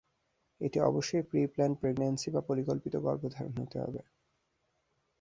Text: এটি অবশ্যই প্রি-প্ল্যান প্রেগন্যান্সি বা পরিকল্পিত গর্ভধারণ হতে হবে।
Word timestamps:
এটি 0.61 0.77
অবশ্যই 0.81 1.23
প্রি-প্ল্যান 1.23 1.71
প্রেগন্যান্সি 1.79 2.29
বা 2.31 2.41
পরিকল্পিত 2.49 2.93
গর্ভধারণ 3.05 3.53
হতে 3.57 3.77
হবে। 3.79 4.01